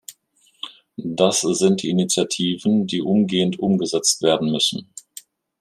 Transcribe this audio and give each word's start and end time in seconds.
Das 0.97 1.41
sind 1.41 1.83
die 1.83 1.89
Initiativen, 1.91 2.87
die 2.87 3.03
umgehend 3.03 3.59
umgesetzt 3.59 4.23
werden 4.23 4.51
müssen. 4.51 4.91